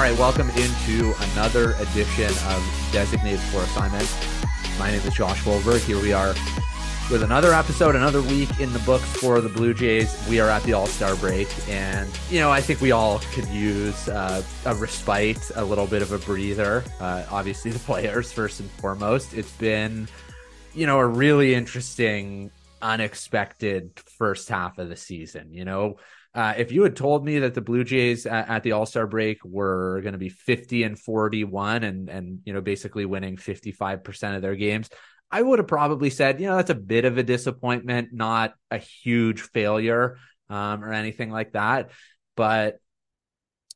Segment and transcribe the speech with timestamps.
[0.00, 4.10] All right, welcome into another edition of Designated for Assignment.
[4.78, 5.76] My name is Josh Wolver.
[5.76, 6.32] Here we are
[7.10, 10.16] with another episode, another week in the books for the Blue Jays.
[10.26, 13.46] We are at the All Star break, and you know I think we all could
[13.48, 16.82] use uh, a respite, a little bit of a breather.
[16.98, 19.34] Uh, obviously, the players first and foremost.
[19.34, 20.08] It's been,
[20.72, 25.52] you know, a really interesting, unexpected first half of the season.
[25.52, 25.98] You know.
[26.32, 29.06] Uh, if you had told me that the Blue Jays at, at the All Star
[29.06, 34.04] break were going to be 50 and 41 and and you know basically winning 55
[34.04, 34.88] percent of their games,
[35.30, 38.78] I would have probably said, you know, that's a bit of a disappointment, not a
[38.78, 41.90] huge failure um, or anything like that.
[42.36, 42.78] But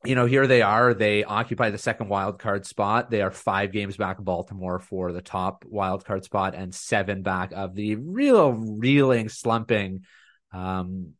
[0.03, 0.93] you know, here they are.
[0.93, 3.09] They occupy the second wild card spot.
[3.09, 7.23] They are five games back of Baltimore for the top wild card spot and seven
[7.23, 10.05] back of the real reeling, slumping
[10.51, 11.13] um,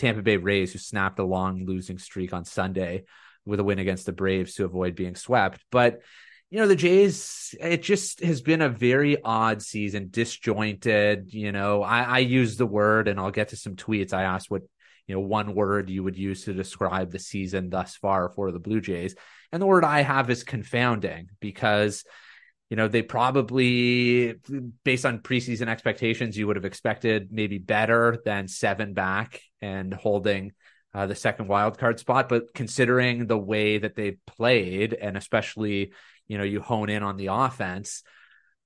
[0.00, 3.04] Tampa Bay Rays, who snapped a long losing streak on Sunday
[3.44, 5.62] with a win against the Braves to avoid being swept.
[5.70, 6.00] But
[6.50, 11.32] you know, the Jays, it just has been a very odd season, disjointed.
[11.32, 14.12] You know, I, I use the word, and I'll get to some tweets.
[14.12, 14.62] I asked what,
[15.06, 18.58] you know, one word you would use to describe the season thus far for the
[18.58, 19.14] Blue Jays.
[19.52, 22.04] And the word I have is confounding because,
[22.70, 24.36] you know, they probably,
[24.84, 30.52] based on preseason expectations, you would have expected maybe better than seven back and holding
[30.94, 32.28] uh, the second wild card spot.
[32.28, 35.92] But considering the way that they played, and especially,
[36.30, 38.02] you know you hone in on the offense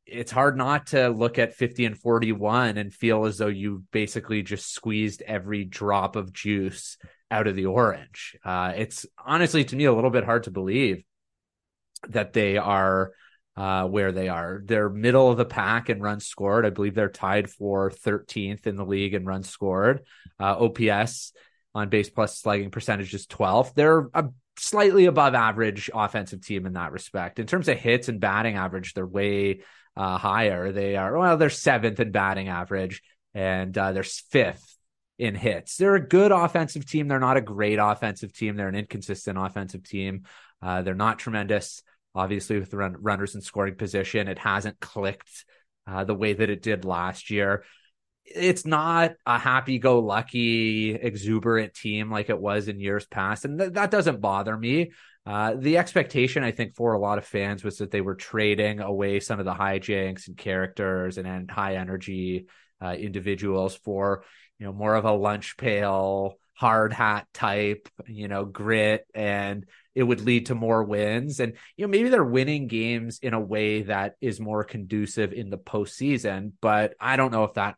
[0.06, 4.42] it's hard not to look at 50 and 41 and feel as though you basically
[4.42, 6.98] just squeezed every drop of juice
[7.30, 11.02] out of the orange uh, it's honestly to me a little bit hard to believe
[12.11, 13.12] that they are
[13.56, 14.62] uh, where they are.
[14.64, 16.66] They're middle of the pack in runs scored.
[16.66, 20.05] I believe they're tied for 13th in the league in runs scored.
[20.41, 21.33] Uh, OPS
[21.74, 23.74] on base plus slugging percentage is 12th.
[23.74, 27.39] They're a slightly above average offensive team in that respect.
[27.39, 29.61] In terms of hits and batting average, they're way
[29.96, 30.73] uh, higher.
[30.73, 33.02] They are well, they're seventh in batting average,
[33.34, 34.77] and uh, they're fifth
[35.18, 35.77] in hits.
[35.77, 37.08] They're a good offensive team.
[37.08, 38.56] They're not a great offensive team.
[38.56, 40.24] They're an inconsistent offensive team.
[40.61, 41.83] Uh, they're not tremendous,
[42.14, 44.29] obviously, with the run- runners in scoring position.
[44.29, 45.45] It hasn't clicked
[45.86, 47.64] uh, the way that it did last year
[48.25, 53.58] it's not a happy go lucky exuberant team like it was in years past and
[53.58, 54.92] th- that doesn't bother me
[55.27, 58.80] uh, the expectation i think for a lot of fans was that they were trading
[58.80, 62.47] away some of the hijinks and characters and, and high energy
[62.83, 64.24] uh, individuals for
[64.58, 70.02] you know more of a lunch pail hard hat type you know grit and it
[70.02, 73.82] would lead to more wins and you know maybe they're winning games in a way
[73.82, 77.77] that is more conducive in the postseason but i don't know if that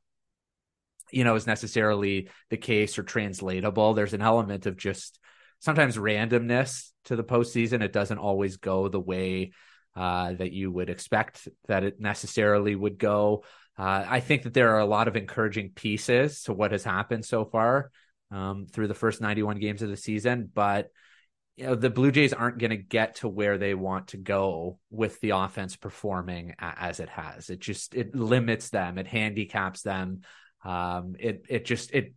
[1.10, 3.94] you know, is necessarily the case or translatable.
[3.94, 5.19] There's an element of just
[5.60, 7.82] sometimes randomness to the postseason.
[7.82, 9.53] It doesn't always go the way
[9.94, 13.44] uh, that you would expect that it necessarily would go.
[13.78, 17.25] Uh, I think that there are a lot of encouraging pieces to what has happened
[17.25, 17.91] so far
[18.31, 20.88] um, through the first 91 games of the season, but
[21.56, 24.78] you know the Blue Jays aren't going to get to where they want to go
[24.91, 27.50] with the offense performing as it has.
[27.50, 30.22] It just it limits them, it handicaps them
[30.66, 32.12] um, it it just it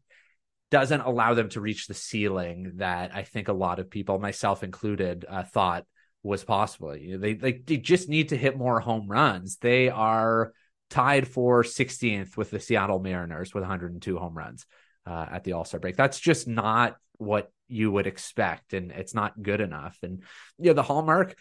[0.72, 4.63] doesn't allow them to reach the ceiling that I think a lot of people, myself
[4.63, 5.85] included, uh, thought
[6.23, 6.91] was possible.
[6.91, 9.57] They, they they just need to hit more home runs.
[9.57, 10.51] They are
[10.89, 14.66] tied for 16th with the Seattle Mariners with 102 home runs
[15.05, 15.95] uh, at the All Star break.
[15.95, 19.97] That's just not what you would expect, and it's not good enough.
[20.03, 20.24] And
[20.57, 21.35] you know, the hallmark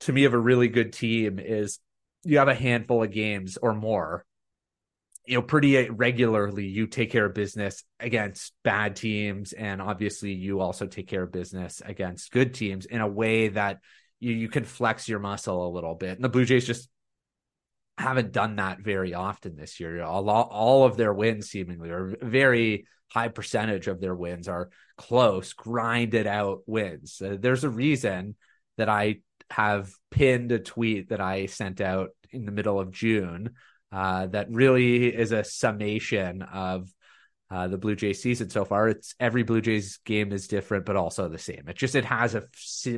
[0.00, 1.78] to me of a really good team is
[2.24, 4.24] you have a handful of games or more
[5.26, 9.52] you know, pretty uh, regularly you take care of business against bad teams.
[9.52, 13.80] And obviously you also take care of business against good teams in a way that
[14.20, 16.16] you, you can flex your muscle a little bit.
[16.16, 16.88] And the Blue Jays just
[17.98, 20.02] haven't done that very often this year.
[20.02, 25.52] All, all of their wins seemingly are very high percentage of their wins are close,
[25.52, 27.20] grinded out wins.
[27.22, 28.34] Uh, there's a reason
[28.76, 29.20] that I
[29.50, 33.54] have pinned a tweet that I sent out in the middle of June
[33.92, 36.92] uh, that really is a summation of
[37.48, 38.88] uh, the Blue Jays season so far.
[38.88, 41.64] It's every Blue Jays game is different, but also the same.
[41.68, 42.42] It just it has a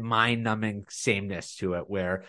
[0.00, 2.24] mind numbing sameness to it where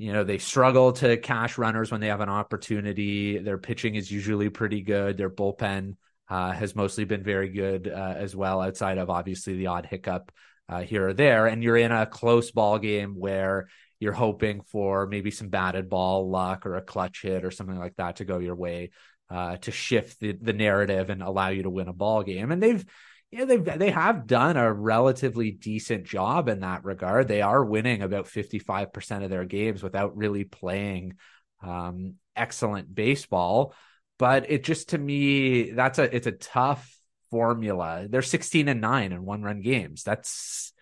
[0.00, 3.36] you know they struggle to cash runners when they have an opportunity.
[3.36, 5.18] Their pitching is usually pretty good.
[5.18, 5.96] Their bullpen
[6.30, 10.32] uh, has mostly been very good uh, as well, outside of obviously the odd hiccup
[10.70, 11.46] uh, here or there.
[11.46, 13.68] And you're in a close ball game where
[13.98, 17.96] you're hoping for maybe some batted ball luck or a clutch hit or something like
[17.96, 18.92] that to go your way
[19.28, 22.50] uh, to shift the, the narrative and allow you to win a ball game.
[22.50, 22.86] And they've,
[23.30, 27.28] yeah, they they have done a relatively decent job in that regard.
[27.28, 31.14] They are winning about 55% of their games without really playing
[31.62, 33.74] um, excellent baseball.
[34.18, 36.92] But it just to me, that's a it's a tough
[37.30, 38.06] formula.
[38.08, 40.02] They're 16 and 9 in one run games.
[40.02, 40.72] That's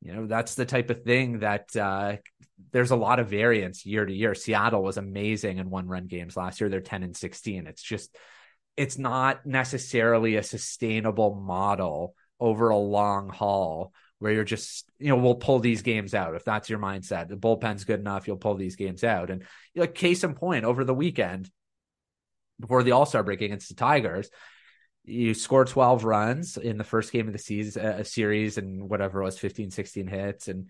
[0.00, 2.16] you know, that's the type of thing that uh,
[2.72, 4.34] there's a lot of variance year to year.
[4.34, 6.70] Seattle was amazing in one run games last year.
[6.70, 7.66] They're 10 and 16.
[7.66, 8.16] It's just
[8.76, 15.16] it's not necessarily a sustainable model over a long haul where you're just, you know,
[15.16, 16.34] we'll pull these games out.
[16.34, 19.30] If that's your mindset, the bullpen's good enough, you'll pull these games out.
[19.30, 19.42] And
[19.74, 21.50] you know, case in point, over the weekend,
[22.58, 24.30] before the All Star break against the Tigers,
[25.04, 28.88] you score 12 runs in the first game of the season, a uh, series, and
[28.88, 30.48] whatever it was 15, 16 hits.
[30.48, 30.68] And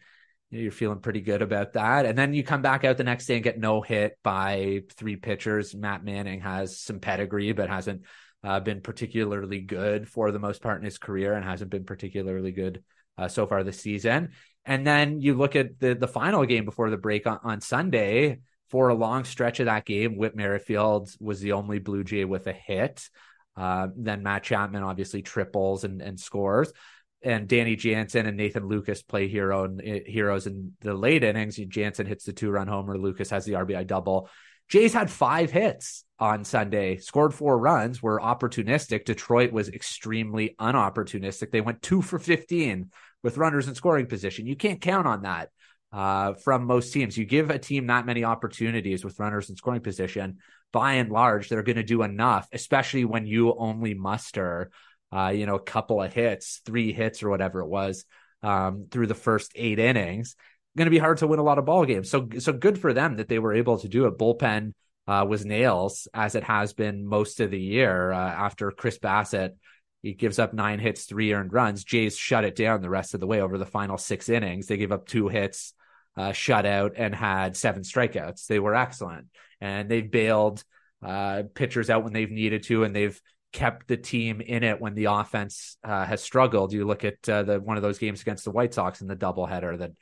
[0.51, 2.07] you're feeling pretty good about that.
[2.07, 5.17] And then you come back out the next day and get no hit by three
[5.17, 5.75] pitchers.
[5.75, 8.03] Matt Manning has some pedigree, but hasn't
[8.43, 12.51] uh, been particularly good for the most part in his career and hasn't been particularly
[12.51, 12.83] good
[13.17, 14.31] uh, so far this season.
[14.65, 18.41] And then you look at the the final game before the break on, on Sunday.
[18.69, 22.47] For a long stretch of that game, Whit Merrifield was the only Blue Jay with
[22.47, 23.09] a hit.
[23.57, 26.73] Uh, then Matt Chapman obviously triples and, and scores
[27.23, 31.57] and Danny Jansen and Nathan Lukes play hero and heroes in the late innings.
[31.57, 32.97] Jansen hits the two run homer.
[32.97, 34.29] Lucas has the RBI double.
[34.69, 39.05] Jays had five hits on Sunday, scored four runs, were opportunistic.
[39.05, 41.51] Detroit was extremely unopportunistic.
[41.51, 42.91] They went two for 15
[43.23, 44.47] with runners in scoring position.
[44.47, 45.49] You can't count on that
[45.93, 47.19] uh, from most teams.
[47.19, 50.39] You give a team that many opportunities with runners in scoring position,
[50.73, 54.71] by and large, they're going to do enough, especially when you only muster
[55.13, 58.05] uh, you know, a couple of hits, three hits or whatever it was
[58.43, 60.37] um, through the first eight innings.
[60.77, 62.09] Going to be hard to win a lot of ball games.
[62.09, 64.19] So, so good for them that they were able to do it.
[64.19, 64.73] Bullpen
[65.09, 68.13] uh, was nails as it has been most of the year.
[68.13, 69.57] Uh, after Chris Bassitt,
[70.03, 71.85] he gives up nine hits, three earned runs.
[71.85, 74.67] Jays shut it down the rest of the way over the final six innings.
[74.67, 75.75] They gave up two hits,
[76.17, 78.47] uh, shutout, and had seven strikeouts.
[78.47, 79.27] They were excellent,
[79.61, 80.63] and they've bailed
[81.03, 83.21] uh, pitchers out when they've needed to, and they've
[83.53, 86.73] kept the team in it when the offense uh, has struggled.
[86.73, 89.17] You look at uh, the one of those games against the White Sox in the
[89.17, 89.93] doubleheader that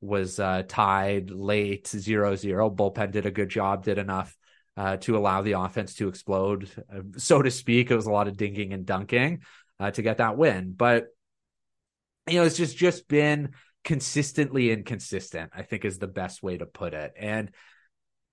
[0.00, 2.76] was uh, tied late 0-0.
[2.76, 4.36] Bullpen did a good job, did enough
[4.76, 7.90] uh, to allow the offense to explode, uh, so to speak.
[7.90, 9.42] It was a lot of dinging and dunking
[9.80, 11.06] uh, to get that win, but
[12.28, 13.50] you know it's just just been
[13.84, 15.50] consistently inconsistent.
[15.54, 17.50] I think is the best way to put it, and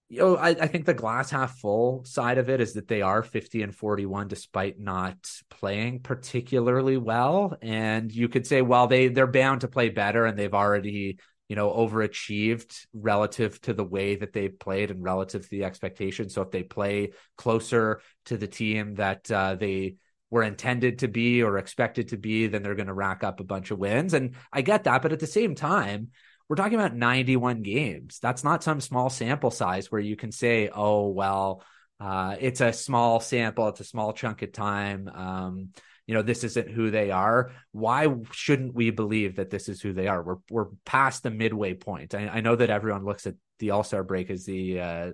[0.09, 3.01] you know, I, I, think the glass half full side of it is that they
[3.01, 5.17] are 50 and 41 despite not
[5.49, 7.57] playing particularly well.
[7.61, 11.17] And you could say, well, they they're bound to play better and they've already,
[11.49, 16.29] you know, overachieved relative to the way that they've played and relative to the expectation.
[16.29, 19.95] So if they play closer to the team that uh, they
[20.29, 23.43] were intended to be or expected to be, then they're going to rack up a
[23.43, 24.13] bunch of wins.
[24.13, 25.01] And I get that.
[25.01, 26.09] But at the same time,
[26.47, 28.19] we're talking about 91 games.
[28.21, 31.63] That's not some small sample size where you can say, oh, well,
[31.99, 35.09] uh, it's a small sample, it's a small chunk of time.
[35.13, 35.69] Um,
[36.07, 37.51] you know, this isn't who they are.
[37.71, 40.21] Why shouldn't we believe that this is who they are?
[40.21, 42.13] We're we're past the midway point.
[42.13, 45.11] I, I know that everyone looks at the All Star break as the uh,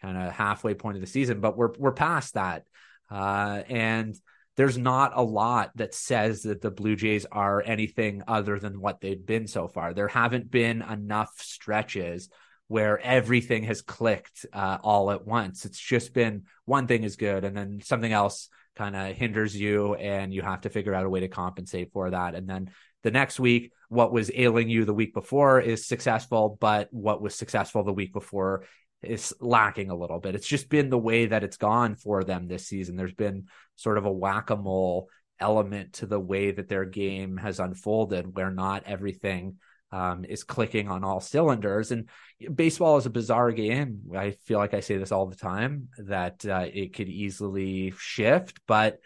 [0.00, 2.64] kind of halfway point of the season, but we're we're past that.
[3.10, 4.14] Uh, and
[4.58, 9.00] there's not a lot that says that the Blue Jays are anything other than what
[9.00, 9.94] they've been so far.
[9.94, 12.28] There haven't been enough stretches
[12.66, 15.64] where everything has clicked uh, all at once.
[15.64, 19.94] It's just been one thing is good, and then something else kind of hinders you,
[19.94, 22.34] and you have to figure out a way to compensate for that.
[22.34, 22.72] And then
[23.04, 27.36] the next week, what was ailing you the week before is successful, but what was
[27.36, 28.64] successful the week before
[29.02, 30.34] is lacking a little bit.
[30.34, 32.96] It's just been the way that it's gone for them this season.
[32.96, 35.08] There's been sort of a whack a mole
[35.40, 39.56] element to the way that their game has unfolded, where not everything
[39.92, 41.92] um, is clicking on all cylinders.
[41.92, 42.08] And
[42.54, 44.02] baseball is a bizarre game.
[44.16, 48.60] I feel like I say this all the time that uh, it could easily shift,
[48.66, 48.98] but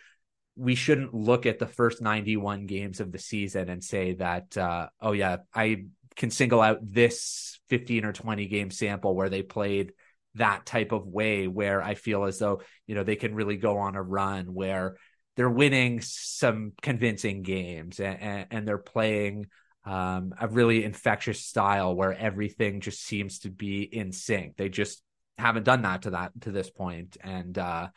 [0.57, 4.89] we shouldn't look at the first 91 games of the season and say that, uh,
[5.01, 9.93] oh, yeah, I can single out this 15 or 20 game sample where they played
[10.35, 13.79] that type of way where I feel as though, you know, they can really go
[13.79, 14.97] on a run where
[15.37, 19.47] they're winning some convincing games and, and, and they're playing
[19.85, 24.57] um, a really infectious style where everything just seems to be in sync.
[24.57, 25.03] They just
[25.39, 27.17] haven't done that to that to this point.
[27.23, 27.89] And uh,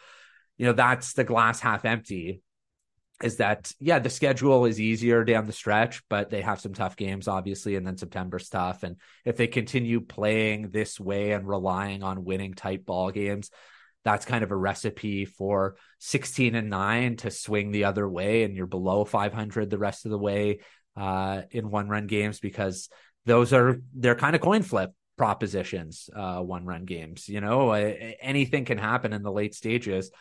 [0.58, 2.42] you know, that's the glass half empty
[3.24, 6.96] is that yeah the schedule is easier down the stretch but they have some tough
[6.98, 12.04] games obviously and then september's tough and if they continue playing this way and relying
[12.04, 13.50] on winning tight ball games
[14.04, 18.56] that's kind of a recipe for 16 and 9 to swing the other way and
[18.56, 20.60] you're below 500 the rest of the way
[20.98, 22.90] uh, in one run games because
[23.26, 27.72] those are they're kind of coin flip propositions uh, one run games you know?
[27.72, 30.12] Anything can happen in the late stages.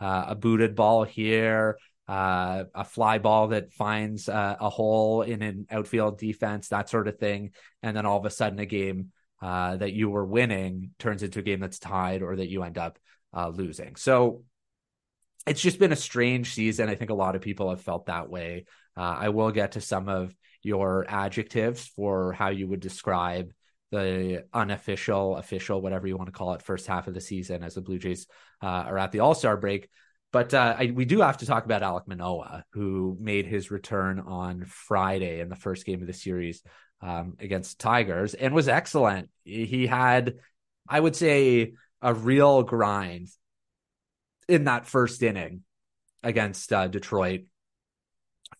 [0.00, 1.76] Uh, a booted ball here
[2.08, 7.06] uh, a fly ball that finds uh, a hole in an outfield defense that sort
[7.06, 7.50] of thing
[7.82, 9.12] and then all of a sudden a game
[9.42, 12.78] uh, that you were winning turns into a game that's tied or that you end
[12.78, 12.98] up
[13.36, 13.94] uh, losing.
[13.96, 14.42] So
[15.46, 16.88] it's just been a strange season.
[16.88, 18.64] I think a lot of people have felt that way.
[18.96, 23.52] Uh, I will get to some of your adjectives for how you would describe
[23.90, 27.74] the unofficial, official, whatever you want to call it, first half of the season as
[27.74, 28.26] the Blue Jays
[28.62, 29.88] uh, are at the All Star break.
[30.30, 34.20] But uh, I, we do have to talk about Alek Manoah, who made his return
[34.20, 36.62] on Friday in the first game of the series
[37.00, 39.30] um, against Tigers and was excellent.
[39.44, 40.34] He had,
[40.88, 43.28] I would say, a real grind
[44.48, 45.62] in that first inning
[46.22, 47.42] against uh, Detroit.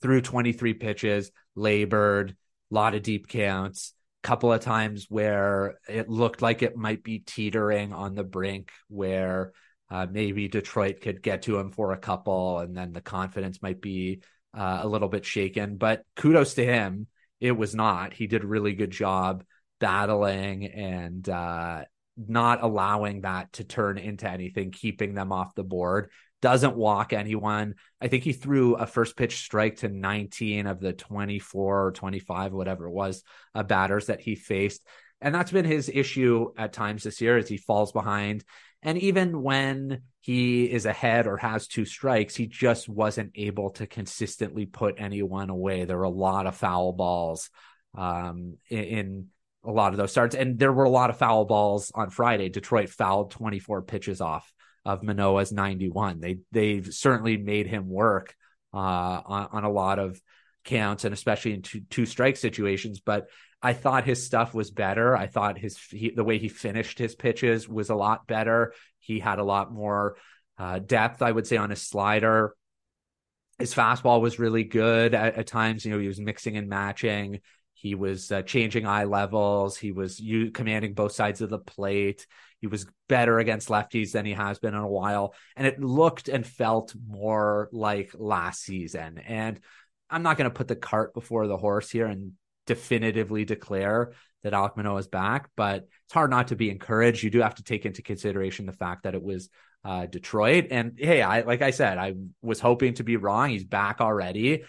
[0.01, 2.37] Threw 23 pitches, labored,
[2.71, 7.03] a lot of deep counts, a couple of times where it looked like it might
[7.03, 9.53] be teetering on the brink where
[9.91, 13.81] uh, maybe Detroit could get to him for a couple and then the confidence might
[13.81, 14.23] be
[14.55, 15.77] uh, a little bit shaken.
[15.77, 17.07] But kudos to him
[17.41, 18.13] it was not.
[18.13, 19.45] He did a really good job
[19.81, 21.85] battling and uh,
[22.17, 26.11] not allowing that to turn into anything, keeping them off the board.
[26.41, 27.75] Doesn't walk anyone.
[28.01, 32.53] I think he threw a first pitch strike to 19 of the 24 or 25,
[32.53, 33.23] whatever it was,
[33.55, 34.83] uh, batters that he faced.
[35.21, 38.45] And that's been his issue at times this year as he falls behind.
[38.83, 43.87] And even when he is ahead or has two strikes, he just wasn't able to
[43.87, 45.85] consistently put anyone away.
[45.85, 47.51] There were a lot of foul balls
[47.97, 49.27] um, in, in,
[49.65, 52.49] a lot of those starts, and there were a lot of foul balls on Friday.
[52.49, 54.51] Detroit fouled 24 pitches off
[54.85, 56.21] of Manoah's 91.
[56.21, 58.37] They they've certainly made him work
[58.73, 60.19] uh, on, on a lot of
[60.65, 63.01] counts, and especially in two, two strike situations.
[63.01, 63.27] But
[63.61, 65.17] I thought his stuff was better.
[65.17, 68.73] I thought his he, the way he finished his pitches was a lot better.
[68.99, 70.17] He had a lot more
[70.59, 72.55] uh, depth, I would say, on his slider.
[73.59, 75.85] His fastball was really good at, at times.
[75.85, 77.41] You know, he was mixing and matching.
[77.75, 79.77] He was uh, changing eye levels.
[79.77, 82.27] He was u- commanding both sides of the plate.
[82.61, 85.35] He was better against lefties than he has been in a while.
[85.57, 89.19] And it looked and felt more like last season.
[89.19, 89.61] And
[90.11, 92.33] I'm not going to put the cart before the horse here and
[92.69, 94.13] definitively declare
[94.45, 97.25] that Alek Manoah is back, but it's hard not to be encouraged.
[97.25, 99.49] You do have to take into consideration the fact that it was
[99.85, 100.69] uh, Detroit.
[100.71, 103.51] And hey, I like I said, I was hoping to be wrong.
[103.51, 104.63] He's back already.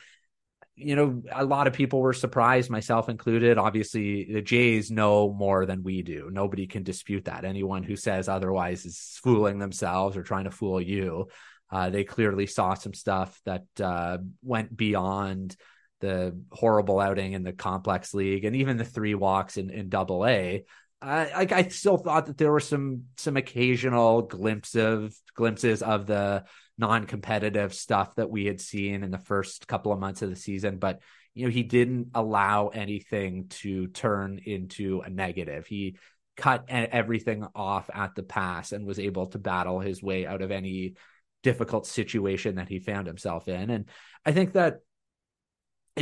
[0.75, 3.57] You know, a lot of people were surprised, myself included.
[3.57, 6.29] Obviously, the Jays know more than we do.
[6.31, 7.43] Nobody can dispute that.
[7.43, 11.27] Anyone who says otherwise is fooling themselves or trying to fool you.
[11.69, 15.55] Uh, they clearly saw some stuff that uh, went beyond
[15.99, 20.25] the horrible outing in the complex league and even the three walks in, in double
[20.25, 20.65] A.
[21.01, 26.43] I, I still thought that there were some some occasional glimpses of glimpses of the
[26.77, 30.77] non-competitive stuff that we had seen in the first couple of months of the season,
[30.77, 31.01] but
[31.33, 35.67] you know he didn't allow anything to turn into a negative.
[35.67, 35.95] He
[36.35, 40.51] cut everything off at the pass and was able to battle his way out of
[40.51, 40.95] any
[41.43, 43.69] difficult situation that he found himself in.
[43.69, 43.85] And
[44.25, 44.79] I think that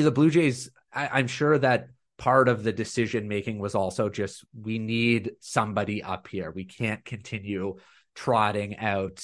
[0.04, 4.44] the Blue Jays, I, I'm sure that part of the decision making was also just
[4.60, 6.51] we need somebody up here.
[6.51, 7.75] We can't continue
[8.16, 9.24] trotting out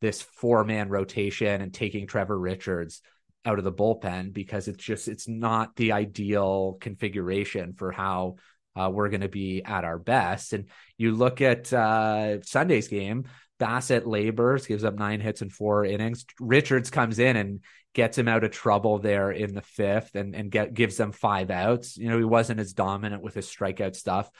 [0.00, 3.00] this four man rotation and taking Trevor Richards
[3.44, 8.36] out of the bullpen because it's just it's not the ideal configuration for how
[8.74, 10.52] uh, we're going to be at our best.
[10.52, 13.24] And you look at uh, Sunday's game,
[13.60, 16.24] Bassitt labors, gives up nine hits in four innings.
[16.40, 17.60] Richards comes in and
[17.94, 21.50] gets him out of trouble there in the fifth and, and get, gives them five
[21.50, 21.96] outs.
[21.96, 24.30] You know, he wasn't as dominant with his strikeout stuff,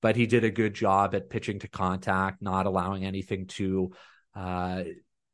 [0.00, 3.92] but he did a good job at pitching to contact, not allowing anything too
[4.34, 4.84] uh,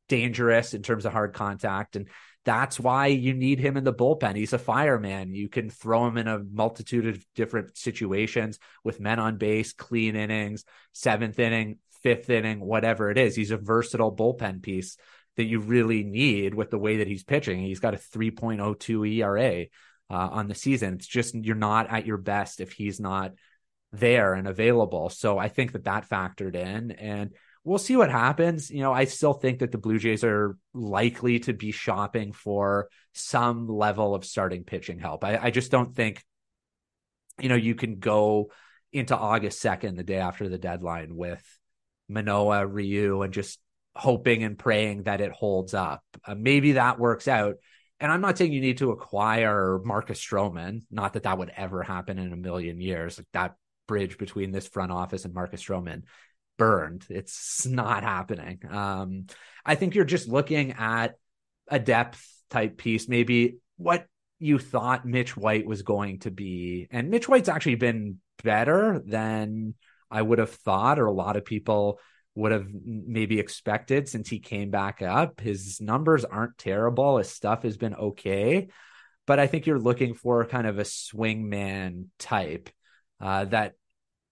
[0.08, 1.96] dangerous in terms of hard contact.
[1.96, 2.08] And
[2.46, 4.36] that's why you need him in the bullpen.
[4.36, 5.34] He's a fireman.
[5.34, 10.16] You can throw him in a multitude of different situations with men on base, clean
[10.16, 13.34] innings, seventh inning, fifth inning, whatever it is.
[13.34, 14.96] He's a versatile bullpen piece
[15.36, 17.60] that you really need with the way that he's pitching.
[17.60, 19.66] He's got a 3.02 ERA
[20.10, 20.94] uh, on the season.
[20.94, 23.32] It's just you're not at your best if he's not
[23.92, 25.08] there and available.
[25.10, 27.32] So I think that that factored in and
[27.64, 28.70] we'll see what happens.
[28.70, 32.88] You know, I still think that the Blue Jays are likely to be shopping for
[33.12, 35.24] some level of starting pitching help.
[35.24, 36.24] I, I just don't think,
[37.40, 38.50] you know, you can go
[38.92, 41.42] into August 2nd, the day after the deadline with
[42.08, 43.58] Manoah, Ryu, and just
[43.96, 46.02] hoping and praying that it holds up.
[46.24, 47.56] Uh, maybe that works out.
[47.98, 51.82] And I'm not saying you need to acquire Marcus Stroman, not that that would ever
[51.82, 53.18] happen in a million years.
[53.18, 53.54] Like that
[53.88, 56.02] bridge between this front office and Marcus Stroman
[56.58, 57.06] burned.
[57.08, 58.60] It's not happening.
[58.70, 59.26] Um,
[59.64, 61.14] I think you're just looking at
[61.68, 64.06] a depth type piece, maybe what
[64.38, 66.88] you thought Mitch White was going to be.
[66.90, 69.74] And Mitch White's actually been better than
[70.10, 71.98] I would have thought, or a lot of people
[72.36, 75.40] would have maybe expected since he came back up.
[75.40, 77.16] His numbers aren't terrible.
[77.16, 78.68] His stuff has been okay.
[79.26, 82.70] But I think you're looking for kind of a swingman type
[83.20, 83.72] uh, that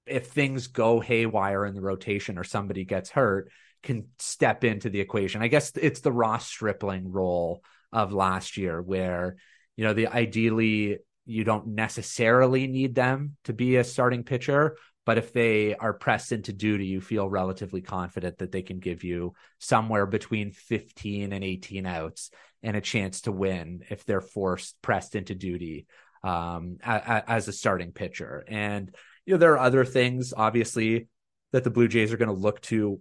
[0.06, 3.50] if things go haywire in the rotation or somebody gets hurt,
[3.82, 5.42] can step into the equation.
[5.42, 9.36] I guess it's the Ross Stripling role of last year where,
[9.76, 15.18] you know, the ideally you don't necessarily need them to be a starting pitcher, but
[15.18, 19.34] if they are pressed into duty, you feel relatively confident that they can give you
[19.58, 22.30] somewhere between 15 and 18 outs
[22.62, 25.86] and a chance to win if they're forced pressed into duty
[26.22, 28.44] um, as a starting pitcher.
[28.48, 28.94] And
[29.26, 31.08] you know there are other things obviously
[31.52, 33.00] that the Blue Jays are going to look to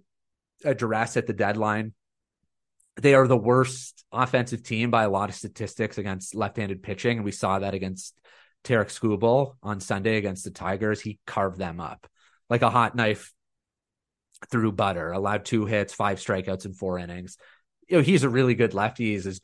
[0.66, 1.94] address at the deadline.
[3.02, 7.26] They are the worst offensive team by a lot of statistics against left-handed pitching, and
[7.26, 8.16] we saw that against
[8.64, 11.02] Tarik Skubal on Sunday against the Tigers.
[11.02, 12.08] He carved them up
[12.50, 13.34] like a hot knife
[14.50, 15.12] through butter.
[15.12, 17.38] Allowed two hits, five strikeouts in four innings.
[17.88, 19.14] You know he's a really good lefty.
[19.14, 19.42] He's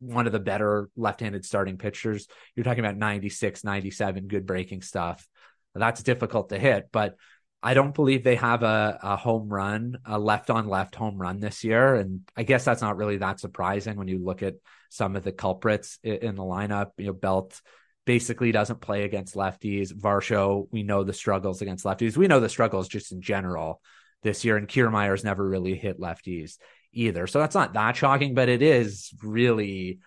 [0.00, 2.26] one of the better left-handed starting pitchers.
[2.56, 5.26] You're talking about 96, 97, good breaking stuff.
[5.74, 7.16] That's difficult to hit, but
[7.62, 11.38] I don't believe they have a, a home run, a left on left home run
[11.38, 11.94] this year.
[11.94, 14.54] And I guess that's not really that surprising when you look at
[14.90, 16.90] some of the culprits in the lineup.
[16.98, 17.60] You know, Belt
[18.04, 19.92] basically doesn't play against lefties.
[19.92, 22.16] Varsho, we know the struggles against lefties.
[22.16, 23.80] We know the struggles just in general
[24.22, 24.56] this year.
[24.56, 26.58] And Kiermaier's never really hit lefties
[26.92, 27.26] either.
[27.26, 30.00] So that's not that shocking, but it is really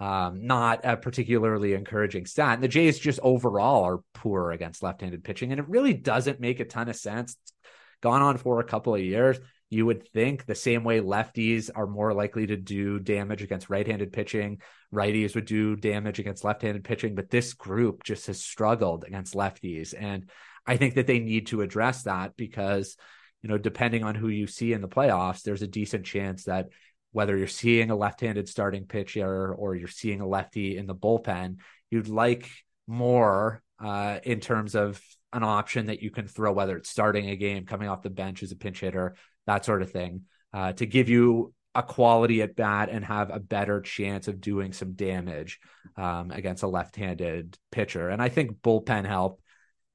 [0.00, 2.54] um, not a particularly encouraging stat.
[2.54, 6.58] And the Jays just overall are poor against left-handed pitching, and it really doesn't make
[6.58, 7.36] a ton of sense.
[7.42, 7.52] It's
[8.00, 9.38] gone on for a couple of years.
[9.72, 14.12] You would think the same way lefties are more likely to do damage against right-handed
[14.12, 14.60] pitching,
[14.92, 19.94] righties would do damage against left-handed pitching, but this group just has struggled against lefties,
[19.98, 20.28] and
[20.66, 22.96] I think that they need to address that because
[23.42, 26.68] you know, depending on who you see in the playoffs, there's a decent chance that
[27.10, 31.56] whether you're seeing a left-handed starting pitcher or you're seeing a lefty in the bullpen,
[31.90, 32.48] you'd like
[32.86, 35.00] more uh, in terms of
[35.32, 38.42] an option that you can throw, whether it's starting a game, coming off the bench
[38.42, 42.54] as a pinch hitter, that sort of thing, uh, to give you a quality at
[42.54, 45.58] bat and have a better chance of doing some damage
[45.96, 48.10] um, against a left-handed pitcher.
[48.10, 49.40] And I think bullpen help,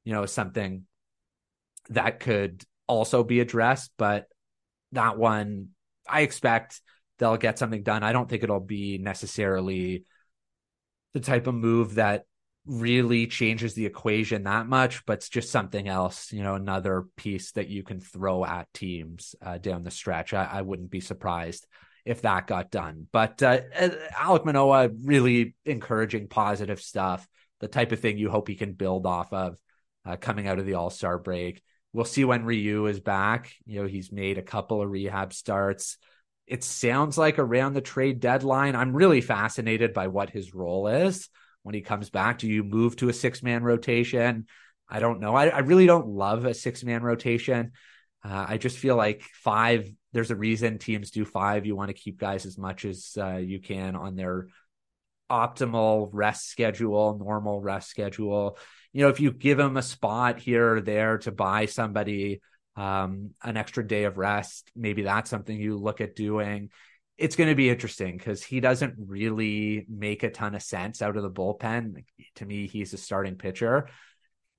[0.04, 0.86] you know, is something
[1.90, 4.28] that could also be addressed, but
[4.94, 5.70] that one
[6.10, 6.82] I expect
[7.20, 8.04] they'll get something done.
[8.04, 10.06] I don't think it'll be necessarily
[11.14, 12.26] the type of move that
[12.67, 17.51] really changes the equation that much, but it's just something else, you know, another piece
[17.53, 20.34] that you can throw at teams uh, down the stretch.
[20.34, 21.65] I, I, wouldn't be surprised
[22.06, 23.08] if that got done.
[23.12, 23.62] But uh,
[24.15, 27.27] Alek Manoah, really encouraging, positive stuff,
[27.60, 29.58] the type of thing you hope he can build off of
[30.06, 31.62] uh, coming out of the All Star break.
[31.93, 33.53] We'll see when Ryu is back.
[33.65, 35.97] You know, he's made a couple of rehab starts
[36.47, 38.75] it sounds like around the trade deadline.
[38.75, 41.27] I'm really fascinated by what his role is
[41.67, 42.39] when he comes back.
[42.39, 44.47] Do you move to a six man rotation?
[44.89, 45.36] I don't know.
[45.36, 47.73] I, I, really don't love a six man rotation.
[48.23, 51.65] Uh, I just feel like five, there's a reason teams do five.
[51.65, 54.47] You want to keep guys as much as uh, you can on their
[55.30, 58.58] optimal rest schedule, normal rest schedule.
[58.93, 62.39] You know, if you give them a spot here or there to buy somebody
[62.77, 64.71] um, an extra day of rest.
[64.75, 66.69] Maybe that's something you look at doing.
[67.17, 71.17] It's going to be interesting because he doesn't really make a ton of sense out
[71.17, 72.03] of the bullpen.
[72.36, 73.89] To me, he's a starting pitcher.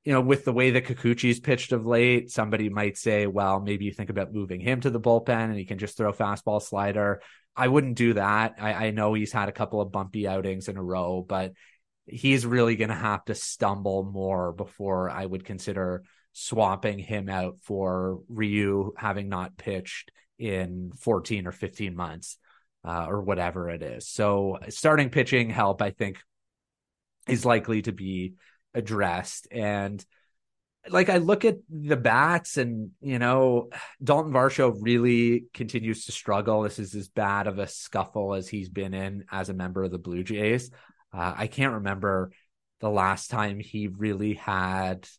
[0.05, 3.85] You know, with the way that Kikuchi's pitched of late, somebody might say, well, maybe
[3.85, 7.21] you think about moving him to the bullpen and he can just throw fastball slider.
[7.55, 8.55] I wouldn't do that.
[8.59, 11.53] I, I know he's had a couple of bumpy outings in a row, but
[12.07, 17.59] he's really going to have to stumble more before I would consider swapping him out
[17.63, 22.39] for Ryu having not pitched in 14 or 15 months
[22.85, 24.09] uh, or whatever it is.
[24.09, 26.19] So starting pitching help, I think,
[27.27, 28.35] is likely to be
[28.75, 29.49] addressed.
[29.51, 30.05] And
[30.89, 33.71] like I look at the bats and, you know,
[34.03, 36.63] Dalton Varsho really continues to struggle.
[36.63, 39.91] This is as bad of a scuffle as he's been in as a member of
[39.91, 40.71] the Blue Jays.
[41.13, 42.33] Uh, I can't remember
[42.81, 45.09] the last time he really had–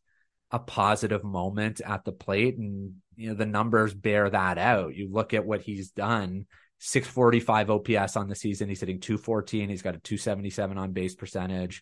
[0.51, 2.57] a positive moment at the plate.
[2.57, 4.95] And you know the numbers bear that out.
[4.95, 6.45] You look at what he's done
[6.79, 8.69] 645 OPS on the season.
[8.69, 9.69] He's hitting 214.
[9.69, 11.81] He's got a 277 on base percentage.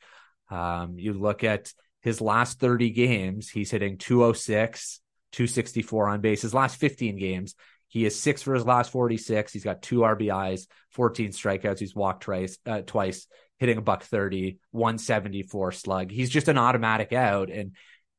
[0.49, 5.01] Um, you look at his last 30 games, he's hitting 206,
[5.33, 6.41] 264 on base.
[6.41, 7.55] His last 15 games,
[7.87, 9.53] he is six for his last 46.
[9.53, 11.79] He's got two RBIs, 14 strikeouts.
[11.79, 16.11] He's walked twice, uh, twice, hitting a buck 30, 174 slug.
[16.11, 17.49] He's just an automatic out.
[17.49, 17.75] And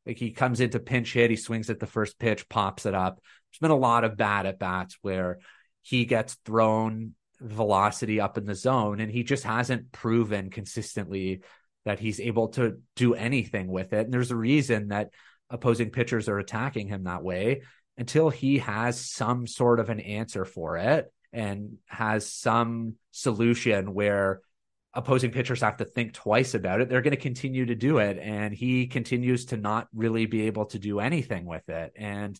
[0.06, 3.20] like he comes into pinch hit, he swings at the first pitch, pops it up.
[3.50, 5.38] There's been a lot of bad at bats where
[5.82, 11.42] he gets thrown velocity up in the zone and he just hasn't proven consistently
[11.84, 14.04] that he's able to do anything with it.
[14.04, 15.10] And there's a reason that
[15.48, 17.62] opposing pitchers are attacking him that way
[17.96, 24.40] until he has some sort of an answer for it and has some solution where
[24.94, 28.18] opposing pitchers have to think twice about it, they're going to continue to do it.
[28.18, 31.92] And he continues to not really be able to do anything with it.
[31.96, 32.38] And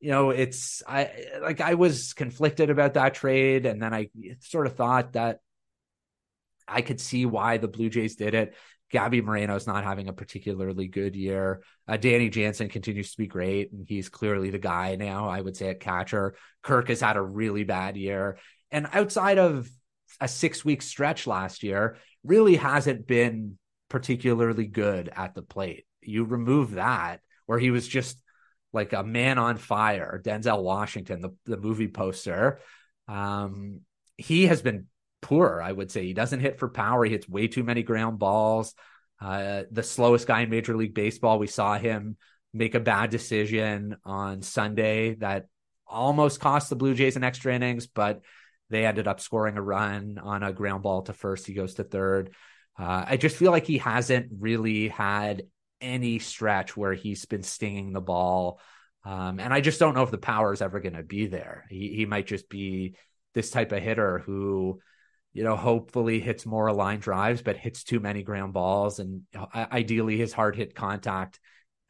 [0.00, 1.10] you know, it's I
[1.42, 5.40] like I was conflicted about that trade, and then I sort of thought that
[6.66, 8.54] I could see why the Blue Jays did it.
[8.90, 11.62] Gabby Moreno is not having a particularly good year.
[11.86, 15.28] Uh, Danny Jansen continues to be great, and he's clearly the guy now.
[15.28, 16.36] I would say at catcher.
[16.62, 18.38] Kirk has had a really bad year,
[18.70, 19.68] and outside of
[20.20, 23.58] a six week stretch last year, really hasn't been
[23.88, 25.86] particularly good at the plate.
[26.00, 28.22] You remove that, where he was just
[28.72, 32.60] like a man on fire, Denzel Washington, the, the movie poster.
[33.06, 33.80] Um,
[34.16, 34.86] he has been
[35.22, 36.04] poor, I would say.
[36.04, 37.04] He doesn't hit for power.
[37.04, 38.74] He hits way too many ground balls.
[39.20, 41.38] Uh, the slowest guy in Major League Baseball.
[41.38, 42.16] We saw him
[42.52, 45.46] make a bad decision on Sunday that
[45.86, 48.22] almost cost the Blue Jays an extra innings, but
[48.70, 51.46] they ended up scoring a run on a ground ball to first.
[51.46, 52.34] He goes to third.
[52.78, 55.44] Uh, I just feel like he hasn't really had
[55.80, 58.60] any stretch where he's been stinging the ball.
[59.04, 61.64] Um, and I just don't know if the power is ever going to be there.
[61.70, 62.94] He, he might just be
[63.34, 64.80] this type of hitter who,
[65.32, 68.98] you know, hopefully hits more line drives, but hits too many ground balls.
[68.98, 69.22] And
[69.54, 71.38] ideally, his hard hit contact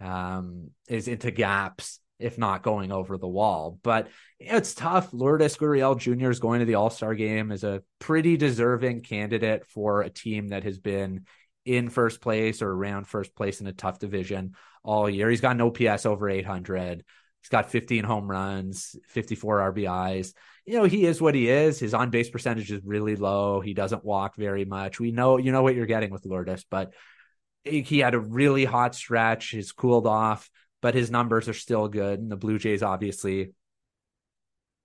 [0.00, 3.78] um, is into gaps, if not going over the wall.
[3.82, 5.12] But it's tough.
[5.12, 6.30] Lourdes Gurriel Jr.
[6.30, 10.48] is going to the All Star game, as a pretty deserving candidate for a team
[10.48, 11.24] that has been
[11.68, 15.28] in first place or around first place in a tough division all year.
[15.28, 17.04] He's got an OPS over 800.
[17.42, 20.32] He's got 15 home runs, 54 RBIs.
[20.64, 21.78] You know, he is what he is.
[21.78, 23.60] His on base percentage is really low.
[23.60, 24.98] He doesn't walk very much.
[24.98, 26.94] We know, you know what you're getting with Lourdes, but
[27.64, 29.50] he had a really hot stretch.
[29.50, 30.50] He's cooled off,
[30.80, 32.18] but his numbers are still good.
[32.18, 33.52] And the Blue Jays obviously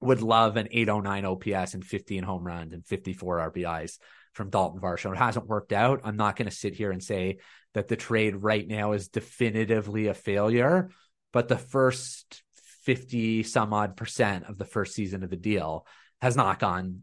[0.04, 3.98] would love an 809 OPS and 15 home runs and 54 RBIs
[4.34, 5.12] from Dalton Varsho.
[5.12, 6.02] It hasn't worked out.
[6.04, 7.38] I'm not going to sit here and say
[7.74, 10.89] that the trade right now is definitively a failure,
[11.32, 12.44] but the first
[12.84, 15.86] 50 some odd percent of the first season of the deal
[16.22, 17.02] has not gone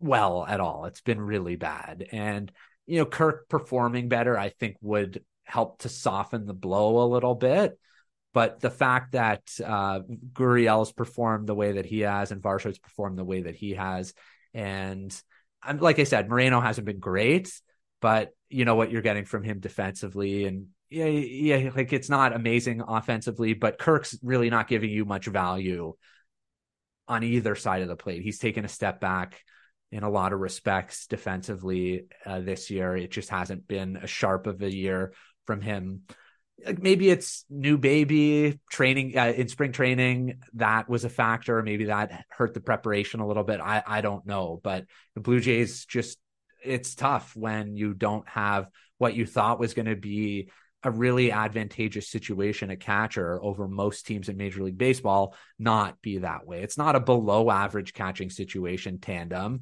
[0.00, 0.86] well at all.
[0.86, 2.06] It's been really bad.
[2.12, 2.50] And,
[2.86, 7.34] you know, Kirk performing better, I think would help to soften the blow a little
[7.34, 7.78] bit.
[8.34, 10.00] But the fact that uh,
[10.32, 14.14] Gurriel's performed the way that he has and Varsho's performed the way that he has,
[14.54, 15.14] and
[15.62, 17.52] I'm like I said, Moreno hasn't been great,
[18.00, 22.34] but you know what you're getting from him defensively, and yeah, yeah, like it's not
[22.34, 25.94] amazing offensively, but Kirk's really not giving you much value
[27.08, 28.22] on either side of the plate.
[28.22, 29.40] He's taken a step back
[29.90, 32.96] in a lot of respects defensively uh, this year.
[32.96, 35.12] It just hasn't been a sharp of a year
[35.46, 36.02] from him
[36.78, 41.62] maybe it's new baby training uh, in spring training that was a factor.
[41.62, 43.60] Maybe that hurt the preparation a little bit.
[43.60, 44.60] I i don't know.
[44.62, 46.18] But the blue jays just
[46.64, 50.50] it's tough when you don't have what you thought was going to be
[50.84, 56.18] a really advantageous situation a catcher over most teams in major league baseball not be
[56.18, 56.62] that way.
[56.62, 59.60] It's not a below average catching situation tandem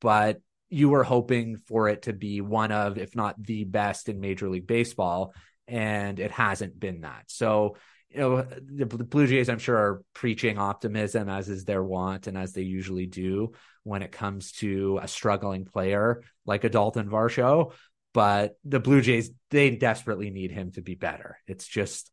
[0.00, 4.20] but you were hoping for it to be one of if not the best in
[4.20, 5.34] major league baseball
[5.70, 7.24] and it hasn't been that.
[7.28, 7.76] So,
[8.10, 12.36] you know, the, Blue Jays, I'm sure, are preaching optimism as is their want and
[12.36, 13.52] as they usually do
[13.84, 17.72] when it comes to a struggling player like a Dalton Varsho.
[18.12, 21.38] But the Blue Jays, they desperately need him to be better.
[21.46, 22.10] It's just,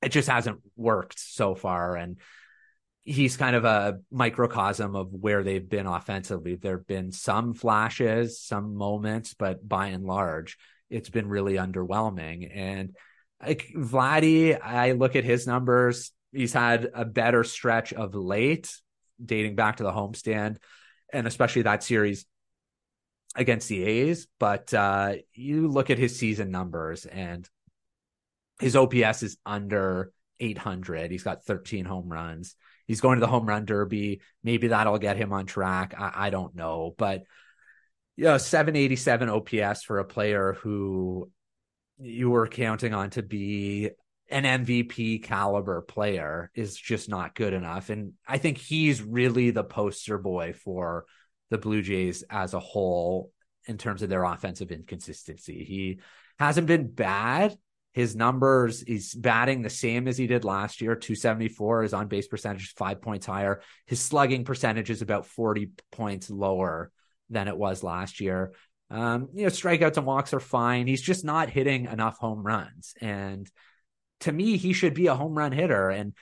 [0.00, 1.96] it just hasn't worked so far.
[1.96, 2.18] And
[3.02, 6.54] he's kind of a microcosm of where they've been offensively.
[6.54, 10.56] There have been some flashes, some moments, but by and large,
[10.94, 12.50] it's been really underwhelming.
[12.54, 12.94] And
[13.42, 16.12] like Vladdy, I look at his numbers.
[16.32, 18.72] He's had a better stretch of late,
[19.22, 20.56] dating back to the homestand,
[21.12, 22.26] and especially that series
[23.34, 24.28] against the A's.
[24.38, 27.48] But uh, you look at his season numbers, and
[28.60, 31.10] his OPS is under 800.
[31.10, 32.54] He's got 13 home runs.
[32.86, 34.20] He's going to the home run derby.
[34.42, 35.94] Maybe that'll get him on track.
[35.98, 37.24] I, I don't know, but
[38.16, 41.30] yeah, 787 OPS for a player who
[41.98, 43.90] you were counting on to be
[44.30, 47.90] an MVP caliber player is just not good enough.
[47.90, 51.04] And I think he's really the poster boy for
[51.50, 53.30] the Blue Jays as a whole
[53.66, 55.64] in terms of their offensive inconsistency.
[55.64, 56.00] He
[56.38, 57.56] hasn't been bad.
[57.92, 60.96] His numbers, he's batting the same as he did last year.
[60.96, 61.82] 274.
[61.82, 63.60] His on base percentage is five points higher.
[63.86, 66.90] His slugging percentage is about 40 points lower
[67.30, 68.52] than it was last year.
[68.90, 70.86] Um, you know, strikeouts and walks are fine.
[70.86, 72.94] He's just not hitting enough home runs.
[73.00, 73.50] And
[74.20, 75.90] to me, he should be a home run hitter.
[75.90, 76.12] And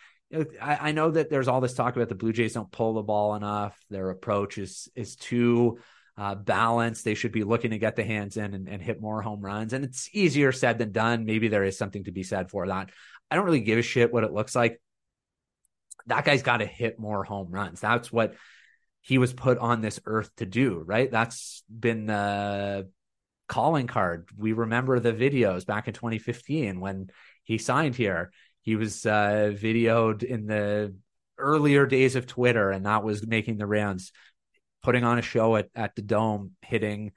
[0.61, 3.03] I, I know that there's all this talk about the Blue Jays don't pull the
[3.03, 3.79] ball enough.
[3.91, 5.79] Their approach is is too
[6.17, 7.05] uh, balanced.
[7.05, 9.73] They should be looking to get the hands in and, and hit more home runs.
[9.73, 11.25] And it's easier said than done.
[11.25, 12.91] Maybe there is something to be said for that.
[13.31, 14.81] I don't really give a shit what it looks like.
[16.07, 17.81] That guy's got to hit more home runs.
[17.81, 18.35] That's what
[19.03, 21.11] he was put on this earth to do, right?
[21.11, 22.89] That's been the
[23.49, 24.29] calling card.
[24.39, 27.11] We remember the videos back in 2015 when
[27.43, 28.33] he signed here.
[28.63, 30.95] He was uh, videoed in the
[31.37, 34.13] earlier days of Twitter, and that was making the rounds,
[34.85, 37.11] putting on a show at, at the Dome, hitting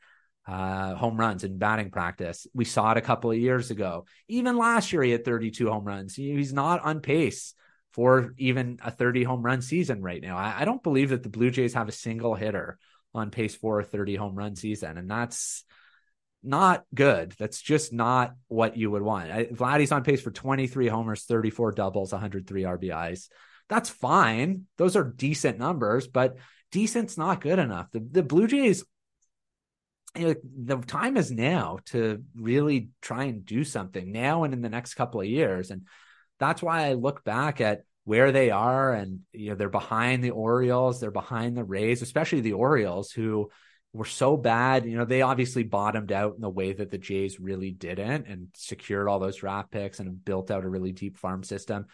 [0.48, 2.48] uh, home runs in batting practice.
[2.56, 4.06] We saw it a couple of years ago.
[4.28, 6.15] Even last year, he had 32 home runs.
[6.15, 7.54] He, he's not on pace
[7.95, 10.36] for even a 30 home run season right now.
[10.36, 12.77] I, I, don't believe that the Blue Jays have a single hitter
[13.13, 14.97] on pace for a 30 home run season.
[14.97, 15.63] And that's
[16.43, 17.34] not good.
[17.39, 19.31] That's just not what you would want.
[19.31, 23.29] I, Vladdy's on pace for 23 homers, 34 doubles, 103 RBIs.
[23.69, 24.65] That's fine.
[24.77, 26.36] Those are decent numbers, but
[26.73, 27.91] decent's not good enough.
[27.91, 28.84] The, the Blue Jays,
[30.17, 34.62] you know, the time is now to really try and do something now and in
[34.62, 35.71] the next couple of years.
[35.71, 35.84] And
[36.39, 40.32] that's why I look back at where they are and you know they're behind the
[40.32, 43.50] Orioles, they're behind the Rays, especially the Orioles who
[43.93, 44.86] were so bad.
[44.86, 48.50] You know, they obviously bottomed out in the way that the Jays really didn't and
[48.56, 51.86] secured all those draft picks and built out a really deep farm system.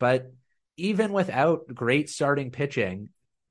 [0.00, 0.32] But
[0.76, 3.10] even without great starting pitching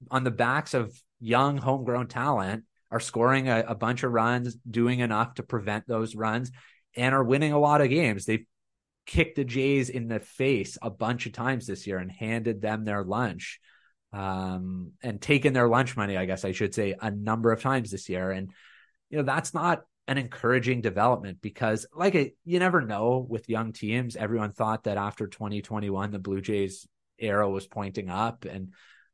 [0.09, 4.99] on the backs of young homegrown talent are scoring a, a bunch of runs, doing
[4.99, 6.51] enough to prevent those runs
[6.97, 8.25] and are winning a lot of games.
[8.25, 8.45] They've
[9.11, 12.85] kicked the Jays in the face a bunch of times this year and handed them
[12.85, 13.59] their lunch
[14.13, 17.91] um, and taken their lunch money, I guess I should say, a number of times
[17.91, 18.31] this year.
[18.31, 18.51] And,
[19.09, 23.73] you know, that's not an encouraging development because, like, it, you never know with young
[23.73, 24.15] teams.
[24.15, 26.87] Everyone thought that after 2021, the Blue Jays
[27.19, 28.69] arrow was pointing up and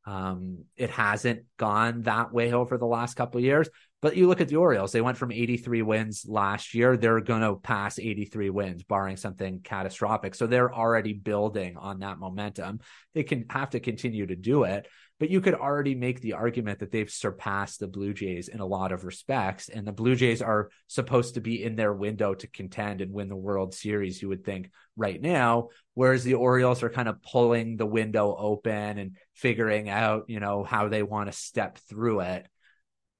[0.06, 3.68] um, it hasn't gone that way over the last couple of years.
[4.08, 6.96] But you look at the Orioles, they went from 83 wins last year.
[6.96, 10.34] They're going to pass 83 wins, barring something catastrophic.
[10.34, 12.80] So they're already building on that momentum.
[13.13, 14.88] They can have to continue to do it
[15.20, 18.65] but you could already make the argument that they've surpassed the Blue Jays in a
[18.65, 19.67] lot of respects.
[19.70, 23.28] And the Blue Jays are supposed to be in their window to contend and win
[23.28, 25.70] the World Series, you would think right now.
[25.96, 30.63] Whereas the Orioles are kind of pulling the window open and figuring out, you know,
[30.63, 32.48] how they want to step through it.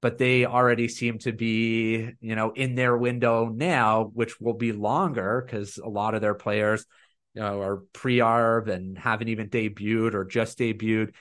[0.01, 4.71] But they already seem to be, you know, in their window now, which will be
[4.71, 6.86] longer because a lot of their players,
[7.33, 11.13] you know, are pre-arb and haven't even debuted or just debuted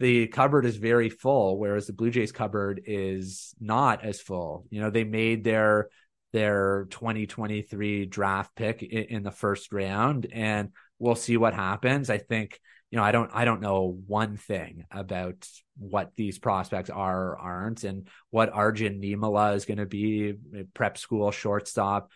[0.00, 4.66] the cupboard is very full, whereas the Blue Jays cupboard is not as full.
[4.70, 5.88] You know, they made their
[6.32, 12.10] their 2023 draft pick in, in the first round, and we'll see what happens.
[12.10, 12.60] I think
[12.94, 17.38] you know, I don't I don't know one thing about what these prospects are or
[17.40, 20.34] aren't, and what Arjun Nimmala is going to be
[20.74, 22.12] prep school shortstop.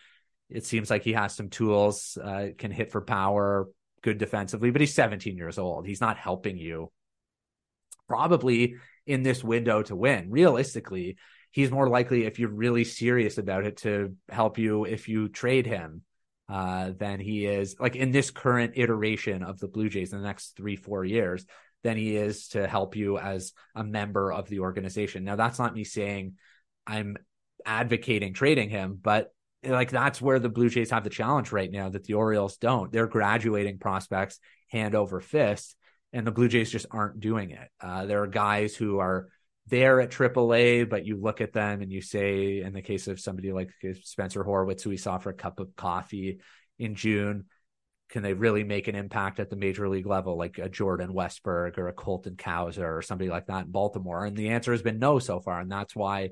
[0.49, 3.67] It seems like he has some tools, uh, can hit for power,
[4.03, 5.85] good defensively, but he's 17 years old.
[5.85, 6.93] He's not helping you
[8.07, 10.31] probably in this window to win.
[10.31, 11.17] Realistically,
[11.51, 15.65] he's more likely, if you're really serious about it, to help you if you trade
[15.65, 16.03] him
[16.49, 20.27] uh, than he is like in this current iteration of the Blue Jays in the
[20.27, 21.45] next three, four years
[21.83, 25.23] than he is to help you as a member of the organization.
[25.23, 26.33] Now, that's not me saying
[26.85, 27.17] I'm
[27.65, 29.31] advocating trading him, but
[29.63, 32.91] like that's where the Blue Jays have the challenge right now that the Orioles don't.
[32.91, 35.75] They're graduating prospects hand over fist
[36.13, 37.69] and the Blue Jays just aren't doing it.
[37.79, 39.27] Uh, there are guys who are
[39.69, 43.19] there at AAA, but you look at them and you say, in the case of
[43.19, 43.69] somebody like
[44.03, 46.39] Spencer Horwitz, who we saw for a cup of coffee
[46.77, 47.45] in June,
[48.09, 51.77] can they really make an impact at the major league level, like a Jordan Westburg
[51.77, 54.25] or a Colton Cowser or somebody like that in Baltimore?
[54.25, 56.31] And the answer has been no so far, and that's why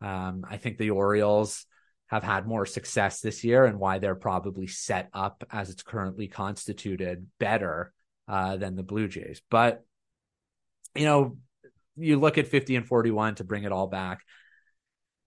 [0.00, 1.64] um, I think the Orioles
[2.08, 6.28] have had more success this year, and why they're probably set up as it's currently
[6.28, 7.92] constituted better
[8.28, 9.40] uh, than the Blue Jays.
[9.50, 9.82] But,
[10.94, 11.38] you know,
[11.96, 14.20] you look at 50 and 41 to bring it all back.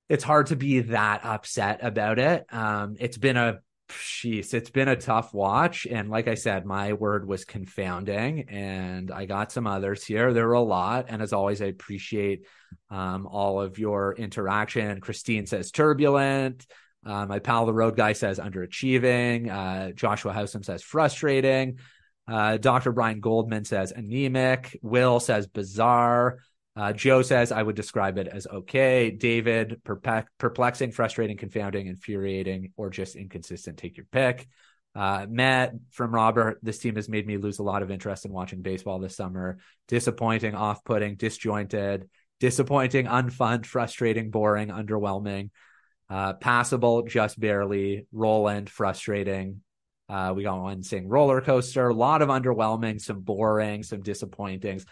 [0.10, 2.46] It's hard to be that upset about it.
[2.52, 5.88] Um, it's been a Jeez, it's been a tough watch.
[5.90, 8.50] And like I said, my word was confounding.
[8.50, 10.34] And I got some others here.
[10.34, 11.06] There were a lot.
[11.08, 12.46] And as always, I appreciate
[12.90, 15.00] um, all of your interaction.
[15.00, 16.66] Christine says turbulent.
[17.06, 19.50] Uh, my pal, the road guy, says underachieving.
[19.50, 21.78] Uh, Joshua Howsam says frustrating.
[22.28, 22.92] Uh, Dr.
[22.92, 24.78] Brian Goldman says anemic.
[24.82, 26.40] Will says bizarre.
[26.78, 29.10] Uh, Joe says, I would describe it as okay.
[29.10, 33.80] David, perplexing, frustrating, confounding, infuriating, or just inconsistent.
[33.80, 34.48] Take your pick.
[34.94, 38.32] Uh, Matt from Robert, this team has made me lose a lot of interest in
[38.32, 39.58] watching baseball this summer.
[39.88, 42.08] Disappointing, off putting, disjointed,
[42.40, 45.50] disappointing, unfun, frustrating, boring, underwhelming,
[46.12, 49.62] uh, passable, just barely, Roland, frustrating.
[50.10, 54.86] Uh, we got one saying roller coaster, a lot of underwhelming, some boring, some disappointings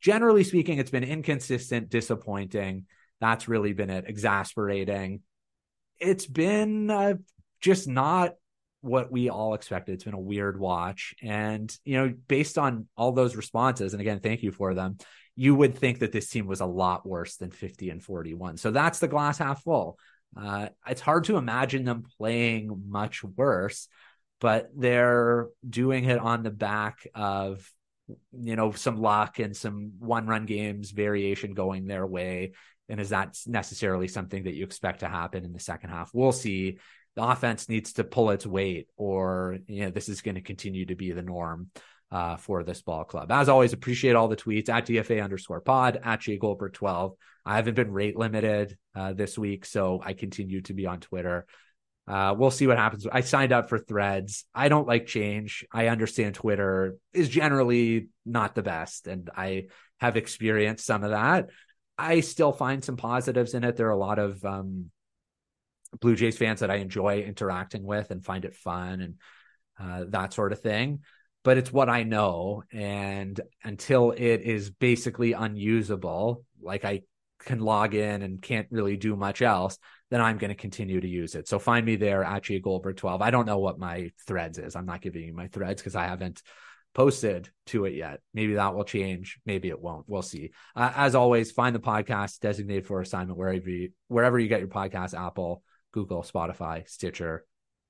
[0.00, 2.86] generally speaking, it's been inconsistent, disappointing.
[3.20, 5.20] That's really been it, exasperating.
[5.98, 7.14] It's been uh,
[7.60, 8.34] just not
[8.80, 9.92] what we all expected.
[9.92, 11.14] It's been a weird watch.
[11.22, 14.96] And, you know, based on all those responses, and again, thank you for them,
[15.36, 18.56] you would think that this team was a lot worse than 50 and 41.
[18.56, 19.98] So that's the glass half full.
[20.36, 23.88] Uh, it's hard to imagine them playing much worse,
[24.40, 27.70] but they're doing it on the back of
[28.32, 32.52] you know, some luck and some one run games variation going their way.
[32.88, 36.10] And is that necessarily something that you expect to happen in the second half?
[36.12, 36.78] We'll see.
[37.16, 40.86] The offense needs to pull its weight, or you know, this is going to continue
[40.86, 41.70] to be the norm
[42.12, 43.30] uh, for this ball club.
[43.30, 47.14] As always, appreciate all the tweets at DFA underscore pod at Jay Goldberg 12.
[47.44, 51.46] I haven't been rate limited uh, this week, so I continue to be on Twitter.
[52.08, 53.06] Uh, we'll see what happens.
[53.10, 54.44] I signed up for threads.
[54.54, 55.64] I don't like change.
[55.72, 59.66] I understand Twitter is generally not the best, and I
[60.00, 61.50] have experienced some of that.
[61.96, 63.76] I still find some positives in it.
[63.76, 64.90] There are a lot of um,
[66.00, 69.14] Blue Jays fans that I enjoy interacting with and find it fun and
[69.78, 71.00] uh, that sort of thing.
[71.42, 72.62] But it's what I know.
[72.72, 77.02] And until it is basically unusable, like I
[77.44, 79.78] can log in and can't really do much else,
[80.10, 81.48] then I'm going to continue to use it.
[81.48, 83.22] So find me there at Jay Goldberg 12.
[83.22, 84.76] I don't know what my threads is.
[84.76, 86.42] I'm not giving you my threads because I haven't
[86.94, 88.20] posted to it yet.
[88.34, 89.38] Maybe that will change.
[89.46, 90.08] Maybe it won't.
[90.08, 90.50] We'll see.
[90.74, 94.68] Uh, as always, find the podcast designated for assignment wherever you, wherever you get your
[94.68, 97.44] podcast, Apple, Google, Spotify, Stitcher,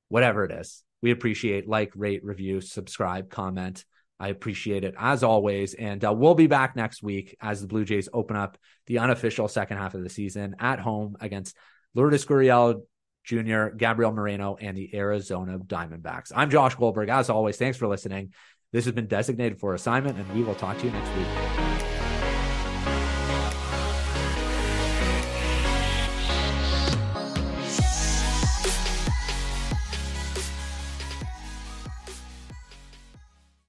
[0.08, 0.82] whatever it is.
[1.02, 3.84] We appreciate like, rate, review, subscribe, comment.
[4.20, 5.74] I appreciate it as always.
[5.74, 9.48] And uh, we'll be back next week as the Blue Jays open up the unofficial
[9.48, 11.56] second half of the season at home against
[11.94, 12.82] Lourdes Gurriel
[13.24, 16.32] Jr., Gabriel Moreno, and the Arizona Diamondbacks.
[16.34, 17.08] I'm Josh Goldberg.
[17.08, 18.32] As always, thanks for listening.
[18.72, 21.69] This has been designated for assignment, and we will talk to you next week.